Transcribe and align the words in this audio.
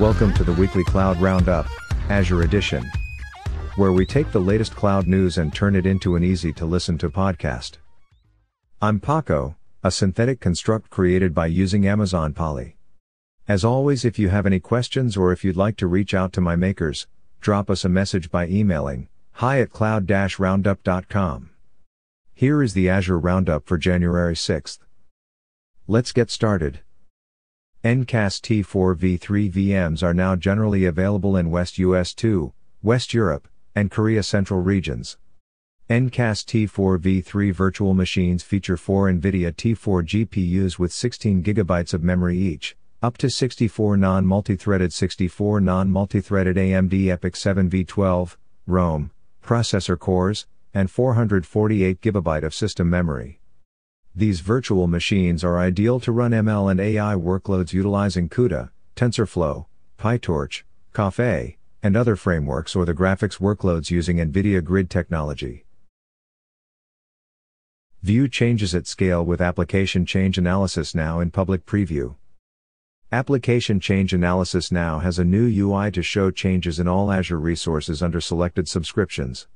Welcome 0.00 0.32
to 0.36 0.44
the 0.44 0.54
weekly 0.54 0.82
Cloud 0.82 1.20
Roundup, 1.20 1.66
Azure 2.08 2.40
Edition, 2.40 2.90
where 3.76 3.92
we 3.92 4.06
take 4.06 4.32
the 4.32 4.40
latest 4.40 4.74
cloud 4.74 5.06
news 5.06 5.36
and 5.36 5.52
turn 5.52 5.76
it 5.76 5.84
into 5.84 6.16
an 6.16 6.24
easy 6.24 6.54
to 6.54 6.64
listen 6.64 6.96
to 6.96 7.10
podcast. 7.10 7.76
I'm 8.80 8.98
Paco, 8.98 9.56
a 9.84 9.90
synthetic 9.90 10.40
construct 10.40 10.88
created 10.88 11.34
by 11.34 11.48
using 11.48 11.86
Amazon 11.86 12.32
Polly. 12.32 12.78
As 13.46 13.62
always, 13.62 14.06
if 14.06 14.18
you 14.18 14.30
have 14.30 14.46
any 14.46 14.58
questions 14.58 15.18
or 15.18 15.32
if 15.32 15.44
you'd 15.44 15.54
like 15.58 15.76
to 15.76 15.86
reach 15.86 16.14
out 16.14 16.32
to 16.32 16.40
my 16.40 16.56
makers, 16.56 17.06
drop 17.42 17.68
us 17.68 17.84
a 17.84 17.90
message 17.90 18.30
by 18.30 18.46
emailing 18.46 19.10
hi 19.32 19.60
at 19.60 19.70
cloud-roundup.com. 19.70 21.50
Here 22.32 22.62
is 22.62 22.72
the 22.72 22.88
Azure 22.88 23.18
Roundup 23.18 23.66
for 23.66 23.76
January 23.76 24.34
6th. 24.34 24.78
Let's 25.86 26.12
get 26.12 26.30
started. 26.30 26.80
NCAS 27.82 28.42
T4 28.42 28.94
v3 28.94 29.50
VMs 29.50 30.02
are 30.02 30.12
now 30.12 30.36
generally 30.36 30.84
available 30.84 31.34
in 31.34 31.50
West 31.50 31.78
US 31.78 32.12
2, 32.12 32.52
West 32.82 33.14
Europe, 33.14 33.48
and 33.74 33.90
Korea 33.90 34.22
Central 34.22 34.60
regions. 34.60 35.16
NCAS 35.88 36.44
T4 36.44 36.98
v3 36.98 37.54
virtual 37.54 37.94
machines 37.94 38.42
feature 38.42 38.76
four 38.76 39.10
NVIDIA 39.10 39.50
T4 39.54 40.04
GPUs 40.04 40.78
with 40.78 40.92
16 40.92 41.42
GB 41.42 41.94
of 41.94 42.02
memory 42.02 42.36
each, 42.36 42.76
up 43.00 43.16
to 43.16 43.30
64 43.30 43.96
non-multithreaded 43.96 44.92
64 44.92 45.62
non-multithreaded 45.62 46.56
AMD 46.56 46.90
EPYC 46.90 47.34
7 47.34 47.70
v12, 47.70 48.36
Rome, 48.66 49.10
processor 49.42 49.98
cores, 49.98 50.46
and 50.74 50.90
448 50.90 52.02
GB 52.02 52.42
of 52.42 52.54
system 52.54 52.90
memory. 52.90 53.39
These 54.14 54.40
virtual 54.40 54.88
machines 54.88 55.44
are 55.44 55.58
ideal 55.58 56.00
to 56.00 56.10
run 56.10 56.32
ML 56.32 56.70
and 56.70 56.80
AI 56.80 57.14
workloads 57.14 57.72
utilizing 57.72 58.28
CUDA, 58.28 58.70
TensorFlow, 58.96 59.66
PyTorch, 59.98 60.62
Caffe, 60.92 61.56
and 61.80 61.96
other 61.96 62.16
frameworks 62.16 62.74
or 62.74 62.84
the 62.84 62.94
graphics 62.94 63.38
workloads 63.38 63.90
using 63.90 64.16
NVIDIA 64.16 64.64
Grid 64.64 64.90
technology. 64.90 65.64
View 68.02 68.28
changes 68.28 68.74
at 68.74 68.88
scale 68.88 69.24
with 69.24 69.40
Application 69.40 70.04
Change 70.04 70.38
Analysis 70.38 70.92
Now 70.94 71.20
in 71.20 71.30
public 71.30 71.64
preview. 71.64 72.16
Application 73.12 73.78
Change 73.78 74.12
Analysis 74.12 74.72
Now 74.72 74.98
has 74.98 75.18
a 75.18 75.24
new 75.24 75.46
UI 75.46 75.90
to 75.92 76.02
show 76.02 76.30
changes 76.30 76.80
in 76.80 76.88
all 76.88 77.12
Azure 77.12 77.38
resources 77.38 78.02
under 78.02 78.20
selected 78.20 78.68
subscriptions. 78.68 79.46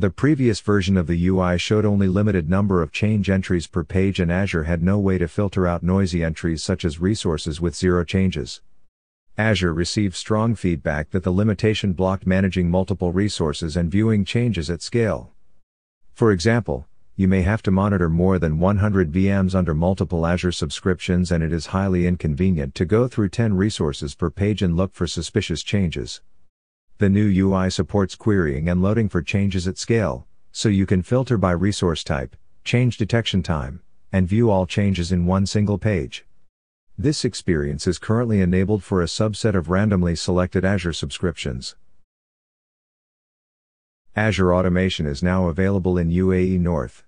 The 0.00 0.08
previous 0.08 0.60
version 0.60 0.96
of 0.96 1.06
the 1.06 1.26
UI 1.26 1.58
showed 1.58 1.84
only 1.84 2.08
limited 2.08 2.48
number 2.48 2.80
of 2.80 2.90
change 2.90 3.28
entries 3.28 3.66
per 3.66 3.84
page 3.84 4.18
and 4.18 4.32
Azure 4.32 4.62
had 4.62 4.82
no 4.82 4.98
way 4.98 5.18
to 5.18 5.28
filter 5.28 5.66
out 5.66 5.82
noisy 5.82 6.24
entries 6.24 6.62
such 6.62 6.86
as 6.86 7.02
resources 7.02 7.60
with 7.60 7.76
zero 7.76 8.02
changes. 8.02 8.62
Azure 9.36 9.74
received 9.74 10.14
strong 10.14 10.54
feedback 10.54 11.10
that 11.10 11.22
the 11.22 11.30
limitation 11.30 11.92
blocked 11.92 12.26
managing 12.26 12.70
multiple 12.70 13.12
resources 13.12 13.76
and 13.76 13.90
viewing 13.90 14.24
changes 14.24 14.70
at 14.70 14.80
scale. 14.80 15.32
For 16.14 16.32
example, 16.32 16.86
you 17.14 17.28
may 17.28 17.42
have 17.42 17.62
to 17.64 17.70
monitor 17.70 18.08
more 18.08 18.38
than 18.38 18.58
100 18.58 19.12
VMs 19.12 19.54
under 19.54 19.74
multiple 19.74 20.24
Azure 20.24 20.50
subscriptions 20.50 21.30
and 21.30 21.44
it 21.44 21.52
is 21.52 21.76
highly 21.76 22.06
inconvenient 22.06 22.74
to 22.76 22.86
go 22.86 23.06
through 23.06 23.28
10 23.28 23.52
resources 23.52 24.14
per 24.14 24.30
page 24.30 24.62
and 24.62 24.78
look 24.78 24.94
for 24.94 25.06
suspicious 25.06 25.62
changes. 25.62 26.22
The 27.00 27.08
new 27.08 27.48
UI 27.48 27.70
supports 27.70 28.14
querying 28.14 28.68
and 28.68 28.82
loading 28.82 29.08
for 29.08 29.22
changes 29.22 29.66
at 29.66 29.78
scale, 29.78 30.26
so 30.52 30.68
you 30.68 30.84
can 30.84 31.00
filter 31.02 31.38
by 31.38 31.52
resource 31.52 32.04
type, 32.04 32.36
change 32.62 32.98
detection 32.98 33.42
time, 33.42 33.80
and 34.12 34.28
view 34.28 34.50
all 34.50 34.66
changes 34.66 35.10
in 35.10 35.24
one 35.24 35.46
single 35.46 35.78
page. 35.78 36.26
This 36.98 37.24
experience 37.24 37.86
is 37.86 37.98
currently 37.98 38.42
enabled 38.42 38.84
for 38.84 39.00
a 39.00 39.06
subset 39.06 39.54
of 39.54 39.70
randomly 39.70 40.14
selected 40.14 40.62
Azure 40.62 40.92
subscriptions. 40.92 41.74
Azure 44.14 44.52
Automation 44.52 45.06
is 45.06 45.22
now 45.22 45.48
available 45.48 45.96
in 45.96 46.10
UAE 46.10 46.60
North. 46.60 47.02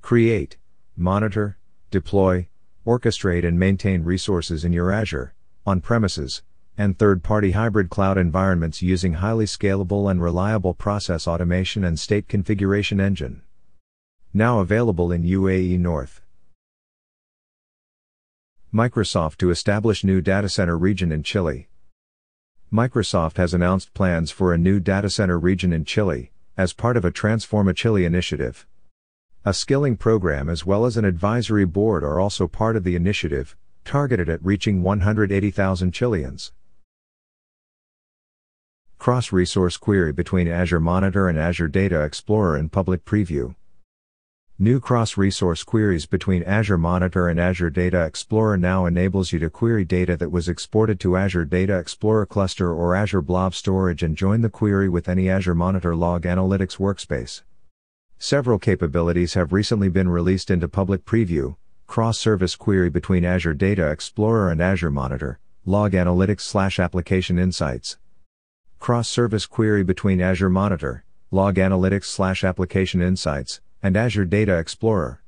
Create, 0.00 0.56
monitor, 0.96 1.58
deploy, 1.90 2.48
orchestrate 2.86 3.46
and 3.46 3.58
maintain 3.58 4.04
resources 4.04 4.64
in 4.64 4.72
your 4.72 4.90
Azure, 4.90 5.34
on 5.66 5.82
premises, 5.82 6.42
and 6.78 6.98
third-party 6.98 7.52
hybrid 7.52 7.88
cloud 7.90 8.18
environments 8.18 8.82
using 8.82 9.14
highly 9.14 9.46
scalable 9.46 10.10
and 10.10 10.22
reliable 10.22 10.74
process 10.74 11.26
automation 11.26 11.84
and 11.84 11.98
state 11.98 12.28
configuration 12.28 13.00
engine. 13.00 13.42
Now 14.34 14.60
available 14.60 15.12
in 15.12 15.22
UAE 15.22 15.78
North. 15.78 16.20
Microsoft 18.74 19.36
to 19.38 19.50
establish 19.50 20.04
new 20.04 20.20
data 20.20 20.48
center 20.48 20.76
region 20.76 21.10
in 21.10 21.22
Chile. 21.22 21.68
Microsoft 22.72 23.38
has 23.38 23.54
announced 23.54 23.94
plans 23.94 24.30
for 24.30 24.52
a 24.52 24.58
new 24.58 24.80
data 24.80 25.08
center 25.08 25.38
region 25.38 25.72
in 25.72 25.84
Chile, 25.84 26.30
as 26.58 26.72
part 26.72 26.96
of 26.96 27.04
a 27.04 27.10
Transforma 27.10 27.74
Chile 27.74 28.04
initiative. 28.04 28.66
A 29.44 29.54
skilling 29.54 29.96
program 29.96 30.48
as 30.48 30.66
well 30.66 30.84
as 30.84 30.96
an 30.96 31.04
advisory 31.04 31.64
board 31.64 32.02
are 32.02 32.18
also 32.18 32.48
part 32.48 32.76
of 32.76 32.84
the 32.84 32.96
initiative, 32.96 33.56
targeted 33.84 34.28
at 34.28 34.44
reaching 34.44 34.82
180,000 34.82 35.92
Chileans. 35.92 36.52
Cross-resource 38.98 39.76
query 39.76 40.12
between 40.12 40.48
Azure 40.48 40.80
Monitor 40.80 41.28
and 41.28 41.38
Azure 41.38 41.68
Data 41.68 42.02
Explorer 42.02 42.56
in 42.58 42.68
public 42.68 43.04
preview. 43.04 43.54
New 44.58 44.80
cross-resource 44.80 45.62
queries 45.62 46.06
between 46.06 46.42
Azure 46.42 46.78
Monitor 46.78 47.28
and 47.28 47.38
Azure 47.38 47.70
Data 47.70 48.04
Explorer 48.04 48.56
now 48.56 48.86
enables 48.86 49.32
you 49.32 49.38
to 49.38 49.50
query 49.50 49.84
data 49.84 50.16
that 50.16 50.32
was 50.32 50.48
exported 50.48 50.98
to 50.98 51.16
Azure 51.16 51.44
Data 51.44 51.78
Explorer 51.78 52.26
Cluster 52.26 52.72
or 52.72 52.96
Azure 52.96 53.20
Blob 53.20 53.54
Storage 53.54 54.02
and 54.02 54.16
join 54.16 54.40
the 54.40 54.48
query 54.48 54.88
with 54.88 55.08
any 55.08 55.28
Azure 55.28 55.54
Monitor 55.54 55.94
Log 55.94 56.22
Analytics 56.22 56.78
workspace. 56.78 57.42
Several 58.18 58.58
capabilities 58.58 59.34
have 59.34 59.52
recently 59.52 59.90
been 59.90 60.08
released 60.08 60.50
into 60.50 60.68
public 60.68 61.04
preview, 61.04 61.54
cross-service 61.86 62.56
query 62.56 62.88
between 62.88 63.26
Azure 63.26 63.54
Data 63.54 63.90
Explorer 63.90 64.50
and 64.50 64.62
Azure 64.62 64.90
Monitor, 64.90 65.38
Log 65.66 65.92
Analytics 65.92 66.40
slash 66.40 66.80
Application 66.80 67.38
Insights, 67.38 67.98
cross-service 68.78 69.46
query 69.46 69.82
between 69.82 70.20
Azure 70.20 70.50
Monitor, 70.50 71.04
Log 71.30 71.56
Analytics 71.56 72.04
slash 72.04 72.44
Application 72.44 73.02
Insights, 73.02 73.60
and 73.82 73.96
Azure 73.96 74.24
Data 74.24 74.58
Explorer. 74.58 75.22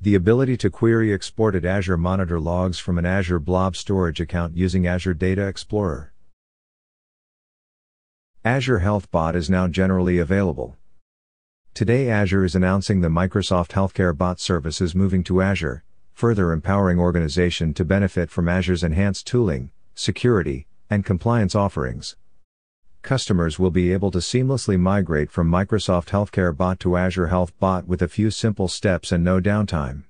The 0.00 0.14
ability 0.14 0.56
to 0.58 0.70
query 0.70 1.12
exported 1.12 1.66
Azure 1.66 1.96
Monitor 1.96 2.40
logs 2.40 2.78
from 2.78 2.98
an 2.98 3.04
Azure 3.04 3.40
Blob 3.40 3.76
Storage 3.76 4.20
account 4.20 4.56
using 4.56 4.86
Azure 4.86 5.12
Data 5.12 5.46
Explorer. 5.46 6.12
Azure 8.44 8.78
Health 8.78 9.10
Bot 9.10 9.34
is 9.34 9.50
now 9.50 9.68
generally 9.68 10.18
available. 10.18 10.76
Today 11.74 12.08
Azure 12.08 12.44
is 12.44 12.54
announcing 12.54 13.00
the 13.00 13.08
Microsoft 13.08 13.72
Healthcare 13.72 14.16
Bot 14.16 14.40
service 14.40 14.80
is 14.80 14.94
moving 14.94 15.24
to 15.24 15.42
Azure, 15.42 15.84
further 16.14 16.52
empowering 16.52 16.98
organization 16.98 17.74
to 17.74 17.84
benefit 17.84 18.30
from 18.30 18.48
Azure's 18.48 18.84
enhanced 18.84 19.26
tooling, 19.26 19.70
security, 19.94 20.66
and 20.88 21.04
compliance 21.04 21.54
offerings 21.54 22.16
customers 23.02 23.58
will 23.58 23.70
be 23.70 23.92
able 23.92 24.10
to 24.10 24.18
seamlessly 24.18 24.78
migrate 24.78 25.30
from 25.30 25.50
Microsoft 25.50 26.08
Healthcare 26.08 26.56
Bot 26.56 26.80
to 26.80 26.96
Azure 26.96 27.28
Health 27.28 27.58
Bot 27.58 27.86
with 27.86 28.02
a 28.02 28.08
few 28.08 28.30
simple 28.30 28.68
steps 28.68 29.12
and 29.12 29.24
no 29.24 29.40
downtime. 29.40 30.04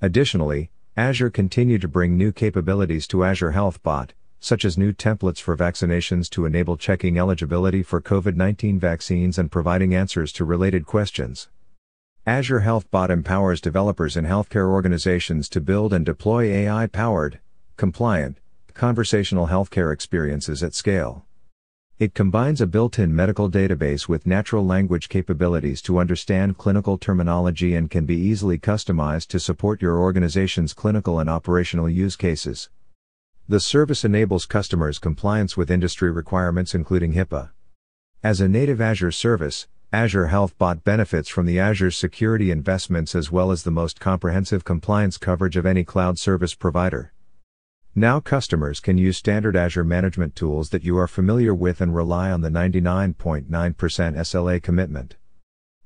Additionally, 0.00 0.70
Azure 0.96 1.30
continued 1.30 1.80
to 1.80 1.88
bring 1.88 2.16
new 2.16 2.30
capabilities 2.30 3.06
to 3.08 3.24
Azure 3.24 3.50
Health 3.50 3.82
Bot, 3.82 4.12
such 4.38 4.64
as 4.64 4.78
new 4.78 4.92
templates 4.92 5.40
for 5.40 5.56
vaccinations 5.56 6.28
to 6.30 6.46
enable 6.46 6.76
checking 6.76 7.18
eligibility 7.18 7.82
for 7.82 8.00
COVID 8.00 8.36
19 8.36 8.78
vaccines 8.78 9.38
and 9.38 9.50
providing 9.50 9.94
answers 9.94 10.32
to 10.32 10.44
related 10.44 10.86
questions. 10.86 11.48
Azure 12.26 12.60
Health 12.60 12.90
Bot 12.90 13.10
empowers 13.10 13.60
developers 13.60 14.16
in 14.16 14.24
healthcare 14.24 14.68
organizations 14.68 15.48
to 15.48 15.60
build 15.60 15.92
and 15.92 16.06
deploy 16.06 16.44
AI 16.44 16.86
powered, 16.86 17.40
compliant, 17.76 18.38
conversational 18.72 19.48
healthcare 19.48 19.92
experiences 19.92 20.62
at 20.62 20.74
scale. 20.74 21.26
It 21.96 22.12
combines 22.12 22.60
a 22.60 22.66
built-in 22.66 23.14
medical 23.14 23.48
database 23.48 24.08
with 24.08 24.26
natural 24.26 24.66
language 24.66 25.08
capabilities 25.08 25.80
to 25.82 26.00
understand 26.00 26.58
clinical 26.58 26.98
terminology 26.98 27.76
and 27.76 27.88
can 27.88 28.04
be 28.04 28.16
easily 28.16 28.58
customized 28.58 29.28
to 29.28 29.38
support 29.38 29.80
your 29.80 30.00
organization's 30.00 30.74
clinical 30.74 31.20
and 31.20 31.30
operational 31.30 31.88
use 31.88 32.16
cases. 32.16 32.68
The 33.48 33.60
service 33.60 34.04
enables 34.04 34.44
customers 34.44 34.98
compliance 34.98 35.56
with 35.56 35.70
industry 35.70 36.10
requirements 36.10 36.74
including 36.74 37.12
HIPAA. 37.12 37.50
As 38.24 38.40
a 38.40 38.48
native 38.48 38.80
Azure 38.80 39.12
service, 39.12 39.68
Azure 39.92 40.26
Health 40.26 40.58
Bot 40.58 40.82
benefits 40.82 41.28
from 41.28 41.46
the 41.46 41.60
Azure 41.60 41.92
security 41.92 42.50
investments 42.50 43.14
as 43.14 43.30
well 43.30 43.52
as 43.52 43.62
the 43.62 43.70
most 43.70 44.00
comprehensive 44.00 44.64
compliance 44.64 45.16
coverage 45.16 45.56
of 45.56 45.64
any 45.64 45.84
cloud 45.84 46.18
service 46.18 46.56
provider. 46.56 47.13
Now 47.96 48.18
customers 48.18 48.80
can 48.80 48.98
use 48.98 49.16
standard 49.16 49.54
Azure 49.54 49.84
management 49.84 50.34
tools 50.34 50.70
that 50.70 50.82
you 50.82 50.98
are 50.98 51.06
familiar 51.06 51.54
with 51.54 51.80
and 51.80 51.94
rely 51.94 52.32
on 52.32 52.40
the 52.40 52.48
99.9% 52.48 53.46
SLA 53.46 54.60
commitment. 54.60 55.14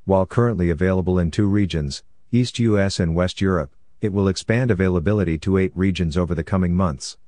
While 0.07 0.25
currently 0.25 0.71
available 0.71 1.19
in 1.19 1.31
two 1.31 1.47
regions, 1.47 2.03
East 2.33 2.59
US 2.61 2.99
and 2.99 3.15
West 3.15 3.43
Europe, 3.43 3.77
it 4.01 4.15
will 4.15 4.27
expand 4.27 4.71
availability 4.71 5.37
to 5.41 5.59
eight 5.59 5.73
regions 5.75 6.17
over 6.17 6.35
the 6.35 6.43
coming 6.43 6.75
months. 6.75 7.19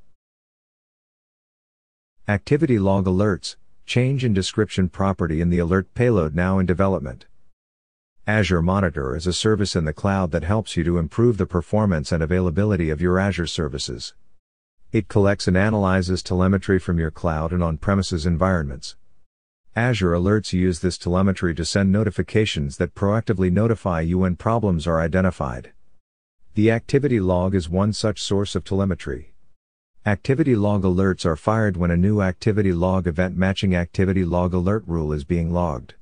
Activity 2.26 2.78
log 2.78 3.04
alerts, 3.04 3.56
change 3.84 4.24
in 4.24 4.32
description 4.32 4.88
property 4.88 5.42
in 5.42 5.50
the 5.50 5.58
alert 5.58 5.92
payload 5.92 6.34
now 6.34 6.58
in 6.58 6.64
development. 6.64 7.26
Azure 8.26 8.62
Monitor 8.62 9.14
is 9.14 9.26
a 9.26 9.34
service 9.34 9.76
in 9.76 9.84
the 9.84 9.92
cloud 9.92 10.30
that 10.30 10.44
helps 10.44 10.74
you 10.74 10.84
to 10.84 10.96
improve 10.96 11.36
the 11.36 11.44
performance 11.44 12.12
and 12.12 12.22
availability 12.22 12.88
of 12.88 13.02
your 13.02 13.18
Azure 13.18 13.46
services. 13.46 14.14
It 14.92 15.06
collects 15.06 15.46
and 15.46 15.56
analyzes 15.56 16.20
telemetry 16.20 16.80
from 16.80 16.98
your 16.98 17.12
cloud 17.12 17.52
and 17.52 17.62
on 17.62 17.78
premises 17.78 18.26
environments. 18.26 18.96
Azure 19.76 20.10
Alerts 20.10 20.52
use 20.52 20.80
this 20.80 20.98
telemetry 20.98 21.54
to 21.54 21.64
send 21.64 21.92
notifications 21.92 22.76
that 22.78 22.96
proactively 22.96 23.52
notify 23.52 24.00
you 24.00 24.18
when 24.18 24.34
problems 24.34 24.88
are 24.88 25.00
identified. 25.00 25.70
The 26.54 26.72
activity 26.72 27.20
log 27.20 27.54
is 27.54 27.68
one 27.68 27.92
such 27.92 28.20
source 28.20 28.56
of 28.56 28.64
telemetry. 28.64 29.32
Activity 30.04 30.56
log 30.56 30.82
alerts 30.82 31.24
are 31.24 31.36
fired 31.36 31.76
when 31.76 31.92
a 31.92 31.96
new 31.96 32.20
activity 32.20 32.72
log 32.72 33.06
event 33.06 33.36
matching 33.36 33.76
activity 33.76 34.24
log 34.24 34.54
alert 34.54 34.82
rule 34.88 35.12
is 35.12 35.22
being 35.22 35.52
logged. 35.52 35.94